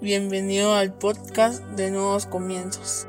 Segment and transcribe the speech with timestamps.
[0.00, 3.06] Bienvenido al podcast de Nuevos Comienzos.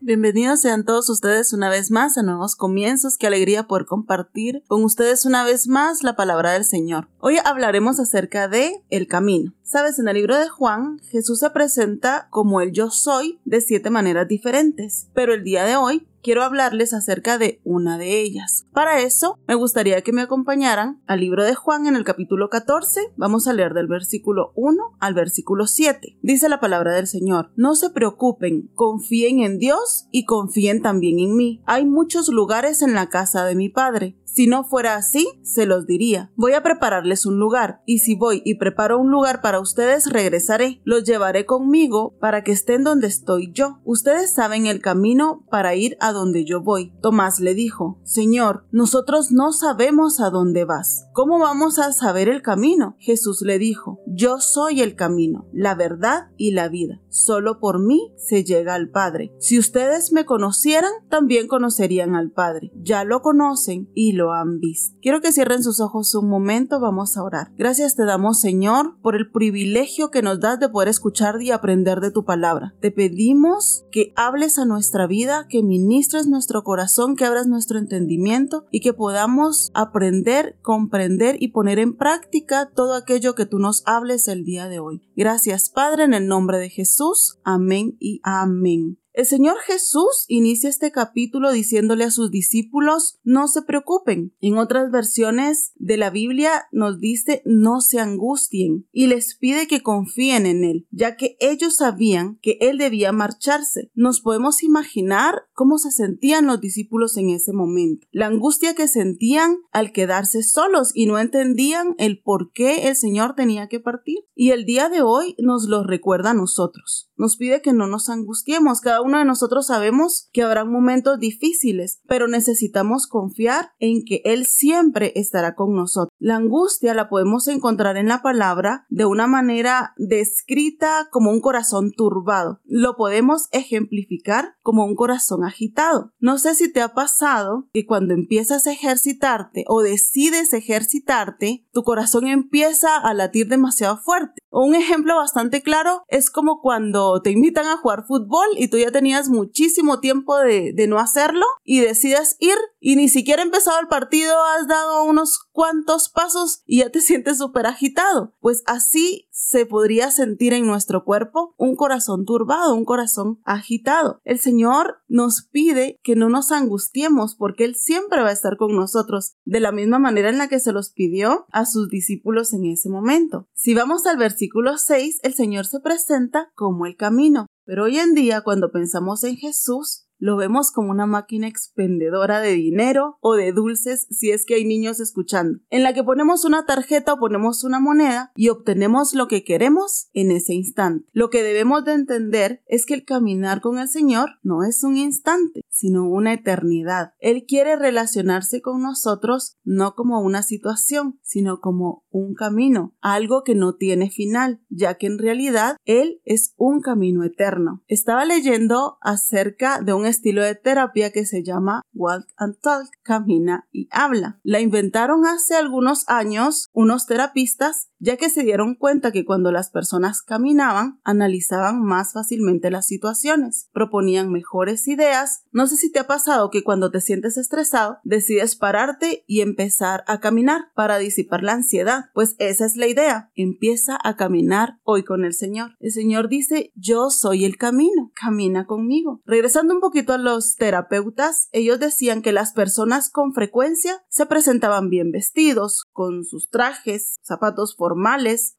[0.00, 3.18] Bienvenidos sean todos ustedes una vez más a Nuevos Comienzos.
[3.18, 7.08] Qué alegría poder compartir con ustedes una vez más la palabra del Señor.
[7.18, 9.52] Hoy hablaremos acerca de el camino.
[9.62, 13.90] Sabes, en el libro de Juan, Jesús se presenta como el yo soy de siete
[13.90, 18.66] maneras diferentes, pero el día de hoy quiero hablarles acerca de una de ellas.
[18.72, 23.12] Para eso, me gustaría que me acompañaran al libro de Juan en el capítulo 14.
[23.16, 26.18] Vamos a leer del versículo 1 al versículo 7.
[26.22, 31.36] Dice la palabra del Señor, no se preocupen, confíen en Dios y confíen también en
[31.36, 31.62] mí.
[31.66, 34.16] Hay muchos lugares en la casa de mi Padre.
[34.32, 36.30] Si no fuera así, se los diría.
[36.36, 40.80] Voy a prepararles un lugar, y si voy y preparo un lugar para ustedes, regresaré.
[40.84, 43.80] Los llevaré conmigo para que estén donde estoy yo.
[43.84, 46.92] Ustedes saben el camino para ir a donde yo voy.
[47.02, 51.06] Tomás le dijo, Señor, nosotros no sabemos a dónde vas.
[51.12, 52.96] ¿Cómo vamos a saber el camino?
[52.98, 57.00] Jesús le dijo, Yo soy el camino, la verdad y la vida.
[57.08, 59.34] Solo por mí se llega al Padre.
[59.38, 62.72] Si ustedes me conocieran, también conocerían al Padre.
[62.76, 64.96] Ya lo conocen y lo han visto.
[65.02, 67.52] Quiero que cierren sus ojos un momento, vamos a orar.
[67.56, 72.00] Gracias te damos, Señor, por el privilegio que nos das de poder escuchar y aprender
[72.00, 72.74] de tu palabra.
[72.80, 78.66] Te pedimos que hables a nuestra vida, que ministres nuestro corazón, que abras nuestro entendimiento
[78.70, 84.28] y que podamos aprender, comprender y poner en práctica todo aquello que tú nos hables
[84.28, 85.02] el día de hoy.
[85.16, 87.38] Gracias, Padre, en el nombre de Jesús.
[87.44, 88.98] Amén y amén.
[89.12, 94.36] El Señor Jesús inicia este capítulo diciéndole a sus discípulos, no se preocupen.
[94.40, 99.82] En otras versiones de la Biblia nos dice, no se angustien y les pide que
[99.82, 103.90] confíen en Él, ya que ellos sabían que Él debía marcharse.
[103.94, 109.56] Nos podemos imaginar cómo se sentían los discípulos en ese momento, la angustia que sentían
[109.72, 114.18] al quedarse solos y no entendían el por qué el Señor tenía que partir.
[114.36, 117.10] Y el día de hoy nos lo recuerda a nosotros.
[117.16, 118.80] Nos pide que no nos angustiemos.
[118.80, 124.46] Cada uno de nosotros sabemos que habrá momentos difíciles, pero necesitamos confiar en que Él
[124.46, 126.14] siempre estará con nosotros.
[126.18, 131.92] La angustia la podemos encontrar en la palabra de una manera descrita como un corazón
[131.92, 132.60] turbado.
[132.64, 136.12] Lo podemos ejemplificar como un corazón agitado.
[136.18, 141.82] No sé si te ha pasado que cuando empiezas a ejercitarte o decides ejercitarte, tu
[141.82, 144.40] corazón empieza a latir demasiado fuerte.
[144.50, 148.90] Un ejemplo bastante claro es como cuando te invitan a jugar fútbol y tú ya
[148.90, 153.86] tenías muchísimo tiempo de, de no hacerlo y decides ir y ni siquiera empezado el
[153.86, 158.32] partido, has dado unos cuantos pasos y ya te sientes súper agitado.
[158.40, 164.22] Pues así se podría sentir en nuestro cuerpo un corazón turbado, un corazón agitado.
[164.24, 168.74] El Señor nos pide que no nos angustiemos porque Él siempre va a estar con
[168.74, 172.64] nosotros, de la misma manera en la que se los pidió a sus discípulos en
[172.64, 173.46] ese momento.
[173.52, 177.44] Si vamos al versículo 6, el Señor se presenta como el camino.
[177.66, 182.52] Pero hoy en día, cuando pensamos en Jesús, lo vemos como una máquina expendedora de
[182.52, 186.66] dinero o de dulces si es que hay niños escuchando, en la que ponemos una
[186.66, 191.08] tarjeta o ponemos una moneda y obtenemos lo que queremos en ese instante.
[191.12, 194.96] Lo que debemos de entender es que el caminar con el Señor no es un
[194.96, 197.14] instante, sino una eternidad.
[197.18, 203.54] Él quiere relacionarse con nosotros no como una situación, sino como un camino, algo que
[203.54, 207.82] no tiene final, ya que en realidad Él es un camino eterno.
[207.86, 213.66] Estaba leyendo acerca de un estilo de terapia que se llama Walk and Talk, camina
[213.72, 214.40] y habla.
[214.42, 219.70] La inventaron hace algunos años unos terapistas ya que se dieron cuenta que cuando las
[219.70, 225.44] personas caminaban, analizaban más fácilmente las situaciones, proponían mejores ideas.
[225.52, 230.02] No sé si te ha pasado que cuando te sientes estresado, decides pararte y empezar
[230.06, 232.06] a caminar para disipar la ansiedad.
[232.14, 233.30] Pues esa es la idea.
[233.34, 235.72] Empieza a caminar hoy con el Señor.
[235.78, 239.20] El Señor dice, yo soy el camino, camina conmigo.
[239.26, 244.88] Regresando un poquito a los terapeutas, ellos decían que las personas con frecuencia se presentaban
[244.88, 247.89] bien vestidos, con sus trajes, zapatos formales,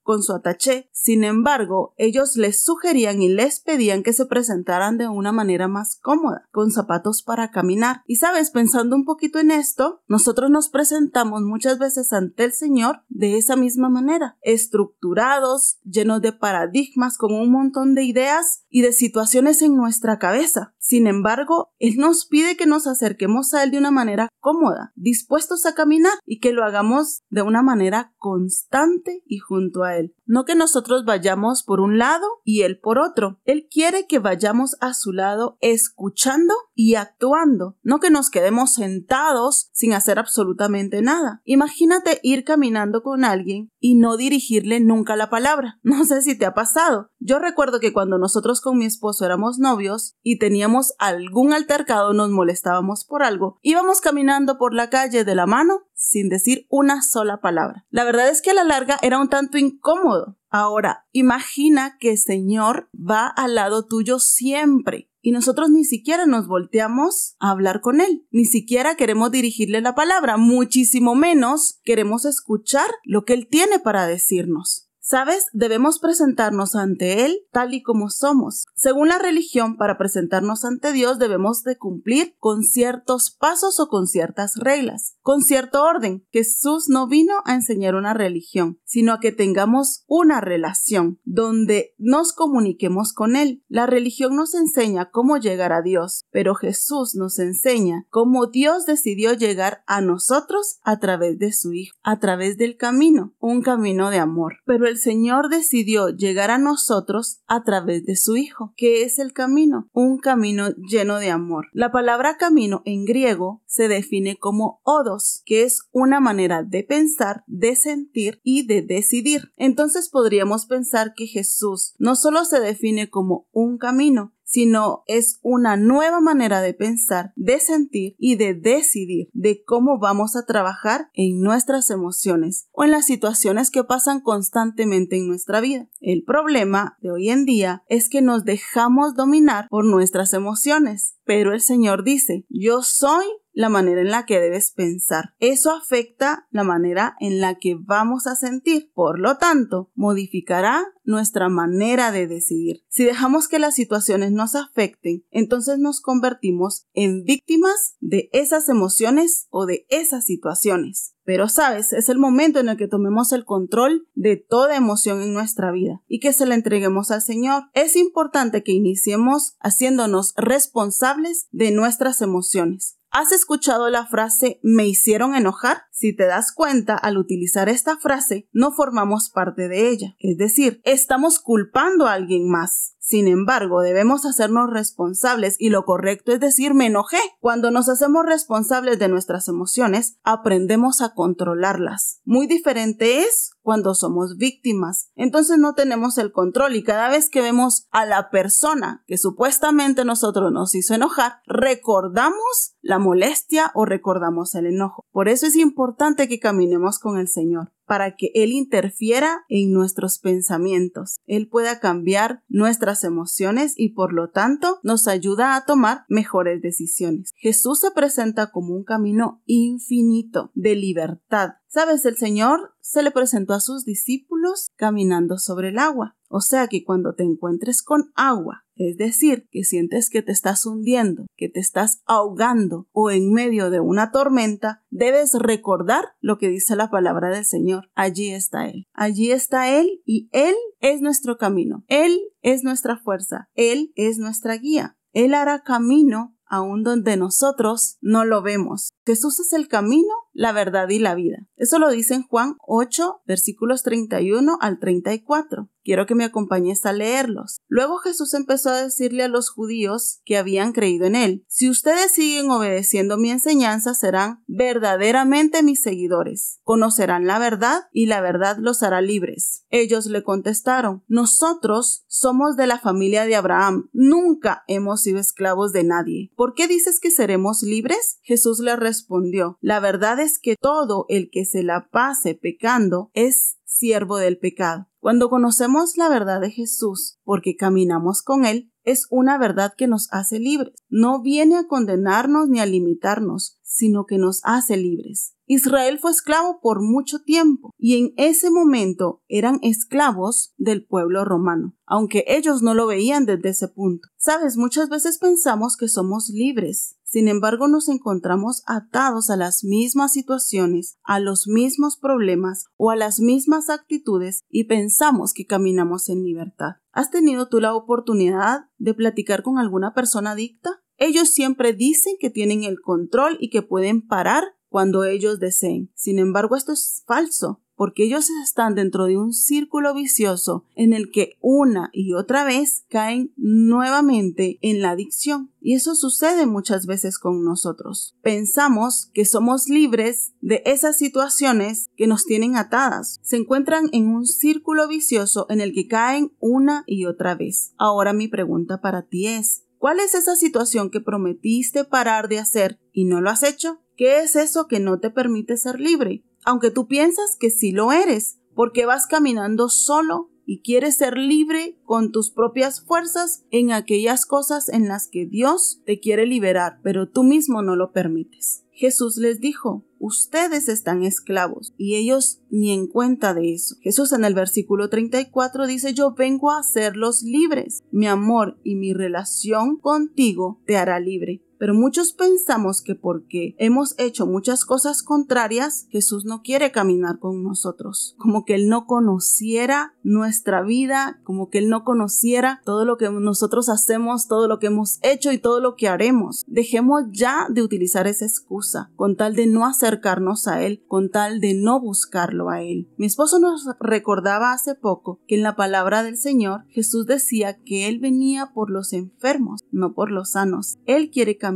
[0.04, 0.90] con su ataché.
[0.92, 5.98] Sin embargo, ellos les sugerían y les pedían que se presentaran de una manera más
[6.02, 8.02] cómoda, con zapatos para caminar.
[8.06, 13.04] Y sabes, pensando un poquito en esto, nosotros nos presentamos muchas veces ante el Señor
[13.10, 18.92] de esa misma manera, estructurados, llenos de paradigmas, con un montón de ideas y de
[18.92, 20.74] situaciones en nuestra cabeza.
[20.78, 24.92] Sin embargo, embargo, Él nos pide que nos acerquemos a Él de una manera cómoda,
[24.96, 30.16] dispuestos a caminar y que lo hagamos de una manera constante y junto a Él.
[30.26, 33.40] No que nosotros vayamos por un lado y Él por otro.
[33.46, 39.70] Él quiere que vayamos a su lado escuchando y actuando, no que nos quedemos sentados
[39.74, 41.42] sin hacer absolutamente nada.
[41.46, 45.80] Imagínate ir caminando con alguien y no dirigirle nunca la palabra.
[45.92, 47.10] No sé si te ha pasado.
[47.20, 52.30] Yo recuerdo que cuando nosotros con mi esposo éramos novios y teníamos algún altercado, nos
[52.30, 57.40] molestábamos por algo, íbamos caminando por la calle de la mano sin decir una sola
[57.40, 57.86] palabra.
[57.90, 60.38] La verdad es que a la larga era un tanto incómodo.
[60.50, 67.36] Ahora, imagina que Señor va al lado tuyo siempre y nosotros ni siquiera nos volteamos
[67.40, 73.24] a hablar con Él, ni siquiera queremos dirigirle la palabra, muchísimo menos queremos escuchar lo
[73.24, 74.91] que Él tiene para decirnos.
[75.12, 75.48] ¿Sabes?
[75.52, 78.64] Debemos presentarnos ante Él tal y como somos.
[78.76, 84.08] Según la religión, para presentarnos ante Dios debemos de cumplir con ciertos pasos o con
[84.08, 86.26] ciertas reglas, con cierto orden.
[86.32, 92.32] Jesús no vino a enseñar una religión, sino a que tengamos una relación donde nos
[92.32, 93.66] comuniquemos con Él.
[93.68, 99.34] La religión nos enseña cómo llegar a Dios, pero Jesús nos enseña cómo Dios decidió
[99.34, 104.20] llegar a nosotros a través de su Hijo, a través del camino, un camino de
[104.20, 104.60] amor.
[104.66, 109.34] Pero el Señor decidió llegar a nosotros a través de su Hijo, que es el
[109.34, 111.68] camino, un camino lleno de amor.
[111.74, 117.44] La palabra camino en griego se define como odos, que es una manera de pensar,
[117.48, 119.52] de sentir y de decidir.
[119.58, 125.78] Entonces podríamos pensar que Jesús no solo se define como un camino, sino es una
[125.78, 131.40] nueva manera de pensar, de sentir y de decidir de cómo vamos a trabajar en
[131.40, 135.88] nuestras emociones o en las situaciones que pasan constantemente en nuestra vida.
[136.02, 141.54] El problema de hoy en día es que nos dejamos dominar por nuestras emociones, pero
[141.54, 145.34] el Señor dice, yo soy la manera en la que debes pensar.
[145.40, 148.92] Eso afecta la manera en la que vamos a sentir.
[148.94, 152.84] Por lo tanto, modificará nuestra manera de decidir.
[152.88, 159.48] Si dejamos que las situaciones nos afecten, entonces nos convertimos en víctimas de esas emociones
[159.50, 161.16] o de esas situaciones.
[161.24, 165.34] Pero sabes, es el momento en el que tomemos el control de toda emoción en
[165.34, 167.64] nuestra vida y que se la entreguemos al Señor.
[167.74, 172.98] Es importante que iniciemos haciéndonos responsables de nuestras emociones.
[173.14, 175.84] ¿Has escuchado la frase me hicieron enojar?
[175.92, 180.16] Si te das cuenta, al utilizar esta frase, no formamos parte de ella.
[180.18, 182.96] Es decir, estamos culpando a alguien más.
[183.12, 187.20] Sin embargo, debemos hacernos responsables y lo correcto es decir me enojé.
[187.42, 192.22] Cuando nos hacemos responsables de nuestras emociones, aprendemos a controlarlas.
[192.24, 195.10] Muy diferente es cuando somos víctimas.
[195.18, 200.06] Entonces no tenemos el control y cada vez que vemos a la persona que supuestamente
[200.06, 205.06] nosotros nos hizo enojar, recordamos la molestia o recordamos el enojo.
[205.12, 210.18] Por eso es importante que caminemos con el Señor para que Él interfiera en nuestros
[210.18, 211.20] pensamientos.
[211.26, 217.34] Él pueda cambiar nuestras emociones y por lo tanto nos ayuda a tomar mejores decisiones.
[217.36, 221.56] Jesús se presenta como un camino infinito de libertad.
[221.74, 226.18] Sabes, el Señor se le presentó a sus discípulos caminando sobre el agua.
[226.28, 230.66] O sea que cuando te encuentres con agua es decir, que sientes que te estás
[230.66, 236.50] hundiendo, que te estás ahogando o en medio de una tormenta, debes recordar lo que
[236.50, 237.92] dice la palabra del Señor.
[237.94, 238.88] Allí está Él.
[238.94, 241.84] Allí está Él y Él es nuestro camino.
[241.88, 243.50] Él es nuestra fuerza.
[243.54, 244.98] Él es nuestra guía.
[245.14, 248.90] Él hará camino aún donde nosotros no lo vemos.
[249.06, 251.48] Jesús es el camino, la verdad y la vida.
[251.56, 255.70] Eso lo dice en Juan 8, versículos 31 al 34.
[255.84, 257.58] Quiero que me acompañes a leerlos.
[257.68, 262.12] Luego Jesús empezó a decirle a los judíos que habían creído en él, si ustedes
[262.12, 266.60] siguen obedeciendo mi enseñanza serán verdaderamente mis seguidores.
[266.64, 269.66] Conocerán la verdad y la verdad los hará libres.
[269.70, 275.84] Ellos le contestaron, nosotros somos de la familia de Abraham, nunca hemos sido esclavos de
[275.84, 276.32] nadie.
[276.36, 278.20] ¿Por qué dices que seremos libres?
[278.22, 283.58] Jesús le respondió, la verdad es que todo el que se la pase pecando es
[283.66, 284.88] siervo del pecado.
[285.00, 290.08] Cuando conocemos la verdad de Jesús, porque caminamos con Él, es una verdad que nos
[290.12, 290.76] hace libres.
[290.90, 295.36] No viene a condenarnos ni a limitarnos, sino que nos hace libres.
[295.46, 301.76] Israel fue esclavo por mucho tiempo y en ese momento eran esclavos del pueblo romano,
[301.86, 304.08] aunque ellos no lo veían desde ese punto.
[304.18, 310.14] Sabes, muchas veces pensamos que somos libres, sin embargo nos encontramos atados a las mismas
[310.14, 316.24] situaciones, a los mismos problemas o a las mismas actitudes y pensamos que caminamos en
[316.24, 316.76] libertad.
[316.94, 320.82] ¿Has tenido tú la oportunidad de platicar con alguna persona adicta?
[320.96, 325.92] Ellos siempre dicen que tienen el control y que pueden parar cuando ellos deseen.
[325.96, 331.10] Sin embargo, esto es falso porque ellos están dentro de un círculo vicioso en el
[331.10, 335.50] que una y otra vez caen nuevamente en la adicción.
[335.60, 338.16] Y eso sucede muchas veces con nosotros.
[338.22, 343.20] Pensamos que somos libres de esas situaciones que nos tienen atadas.
[343.24, 347.74] Se encuentran en un círculo vicioso en el que caen una y otra vez.
[347.80, 352.80] Ahora mi pregunta para ti es, ¿cuál es esa situación que prometiste parar de hacer
[352.94, 353.82] y no lo has hecho?
[353.98, 356.24] ¿Qué es eso que no te permite ser libre?
[356.46, 361.78] Aunque tú piensas que sí lo eres, porque vas caminando solo y quieres ser libre
[361.86, 367.08] con tus propias fuerzas en aquellas cosas en las que Dios te quiere liberar, pero
[367.08, 368.66] tú mismo no lo permites.
[368.72, 373.76] Jesús les dijo, ustedes están esclavos y ellos ni en cuenta de eso.
[373.82, 377.84] Jesús en el versículo 34 dice, yo vengo a hacerlos libres.
[377.92, 381.44] Mi amor y mi relación contigo te hará libre.
[381.62, 387.44] Pero muchos pensamos que porque hemos hecho muchas cosas contrarias, Jesús no quiere caminar con
[387.44, 388.16] nosotros.
[388.18, 393.12] Como que Él no conociera nuestra vida, como que Él no conociera todo lo que
[393.12, 396.44] nosotros hacemos, todo lo que hemos hecho y todo lo que haremos.
[396.48, 401.40] Dejemos ya de utilizar esa excusa con tal de no acercarnos a Él, con tal
[401.42, 402.90] de no buscarlo a Él.
[402.98, 407.88] Mi esposo nos recordaba hace poco que en la palabra del Señor Jesús decía que
[407.88, 410.80] Él venía por los enfermos, no por los sanos.
[410.88, 411.51] Él quiere caminar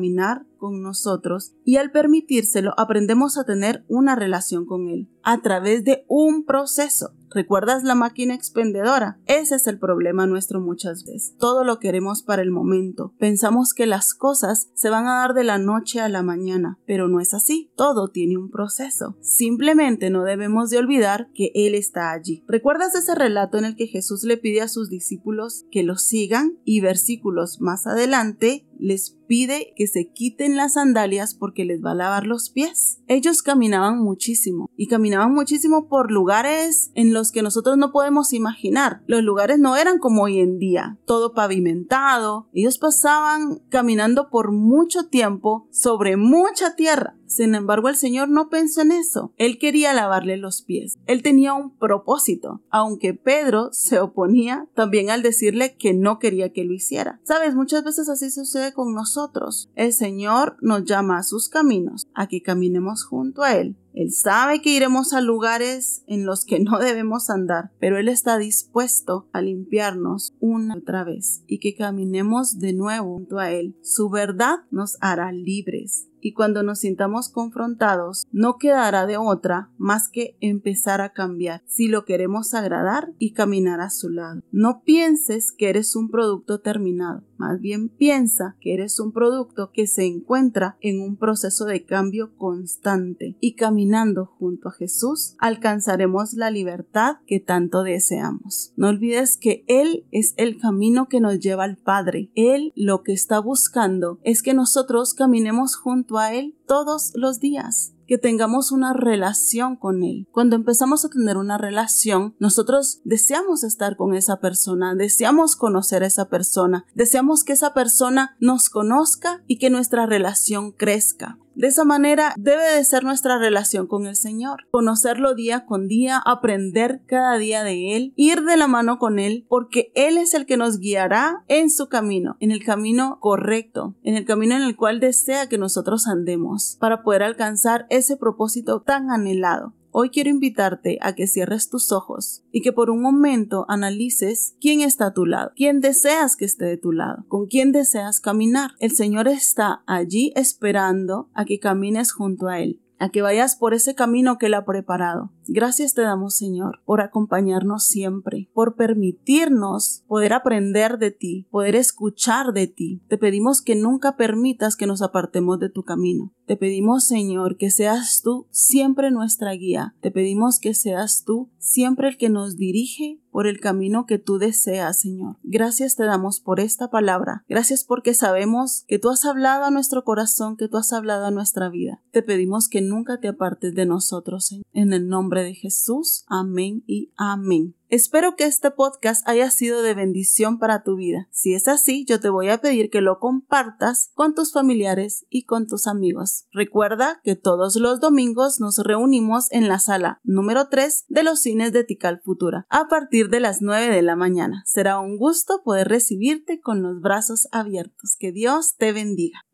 [0.58, 6.06] con nosotros y al permitírselo aprendemos a tener una relación con Él a través de
[6.08, 7.14] un proceso.
[7.36, 9.20] ¿Recuerdas la máquina expendedora?
[9.26, 11.36] Ese es el problema nuestro muchas veces.
[11.38, 13.14] Todo lo queremos para el momento.
[13.20, 17.10] Pensamos que las cosas se van a dar de la noche a la mañana, pero
[17.10, 17.74] no es así.
[17.76, 19.18] Todo tiene un proceso.
[19.20, 22.42] Simplemente no debemos de olvidar que Él está allí.
[22.48, 26.58] ¿Recuerdas ese relato en el que Jesús le pide a sus discípulos que lo sigan?
[26.64, 31.96] Y versículos más adelante les pide que se quiten las sandalias porque les va a
[31.96, 33.00] lavar los pies.
[33.08, 39.02] Ellos caminaban muchísimo y caminaban muchísimo por lugares en los que nosotros no podemos imaginar.
[39.08, 42.48] Los lugares no eran como hoy en día, todo pavimentado.
[42.54, 47.16] Ellos pasaban caminando por mucho tiempo sobre mucha tierra.
[47.28, 49.34] Sin embargo, el Señor no pensó en eso.
[49.38, 50.98] Él quería lavarle los pies.
[51.08, 56.64] Él tenía un propósito, aunque Pedro se oponía también al decirle que no quería que
[56.64, 57.20] lo hiciera.
[57.24, 59.70] Sabes, muchas veces así sucede con nosotros.
[59.76, 63.76] El Señor nos llama a sus caminos, a que caminemos junto a Él.
[63.96, 68.38] Él sabe que iremos a lugares en los que no debemos andar, pero Él está
[68.38, 73.78] dispuesto a limpiarnos una otra vez y que caminemos de nuevo junto a Él.
[73.82, 80.10] Su verdad nos hará libres y cuando nos sintamos confrontados, no quedará de otra más
[80.10, 84.42] que empezar a cambiar si lo queremos agradar y caminar a su lado.
[84.52, 89.86] No pienses que eres un producto terminado, más bien piensa que eres un producto que
[89.86, 96.50] se encuentra en un proceso de cambio constante y caminando junto a Jesús alcanzaremos la
[96.50, 98.74] libertad que tanto deseamos.
[98.78, 102.32] No olvides que Él es el camino que nos lleva al Padre.
[102.34, 105.76] Él lo que está buscando es que nosotros caminemos
[106.20, 110.28] a Él todos los días que tengamos una relación con Él.
[110.32, 116.08] Cuando empezamos a tener una relación, nosotros deseamos estar con esa persona, deseamos conocer a
[116.08, 121.40] esa persona, deseamos que esa persona nos conozca y que nuestra relación crezca.
[121.56, 124.68] De esa manera debe de ser nuestra relación con el Señor.
[124.72, 129.46] Conocerlo día con día, aprender cada día de Él, ir de la mano con Él,
[129.48, 134.16] porque Él es el que nos guiará en su camino, en el camino correcto, en
[134.16, 139.10] el camino en el cual desea que nosotros andemos, para poder alcanzar ese propósito tan
[139.10, 139.74] anhelado.
[139.98, 144.82] Hoy quiero invitarte a que cierres tus ojos y que por un momento analices quién
[144.82, 148.72] está a tu lado, quién deseas que esté de tu lado, con quién deseas caminar.
[148.80, 153.74] El Señor está allí esperando a que camines junto a Él a que vayas por
[153.74, 155.32] ese camino que Él ha preparado.
[155.48, 162.54] Gracias te damos, Señor, por acompañarnos siempre, por permitirnos poder aprender de ti, poder escuchar
[162.54, 163.02] de ti.
[163.08, 166.34] Te pedimos que nunca permitas que nos apartemos de tu camino.
[166.46, 169.96] Te pedimos, Señor, que seas tú siempre nuestra guía.
[170.02, 174.38] Te pedimos que seas tú siempre el que nos dirige por el camino que tú
[174.38, 175.36] deseas, Señor.
[175.44, 177.44] Gracias te damos por esta palabra.
[177.50, 181.32] Gracias porque sabemos que tú has hablado a nuestro corazón, que tú has hablado a
[181.32, 182.02] nuestra vida.
[182.12, 184.64] Te pedimos que nunca te apartes de nosotros, Señor.
[184.72, 186.24] En el nombre de Jesús.
[186.30, 187.76] Amén y amén.
[187.90, 191.28] Espero que este podcast haya sido de bendición para tu vida.
[191.30, 195.44] Si es así, yo te voy a pedir que lo compartas con tus familiares y
[195.44, 196.48] con tus amigos.
[196.52, 201.74] Recuerda que todos los domingos nos reunimos en la sala número 3 de los cines
[201.74, 204.64] de Tical Futura a partir de las 9 de la mañana.
[204.66, 208.16] Será un gusto poder recibirte con los brazos abiertos.
[208.20, 209.46] Que Dios te bendiga.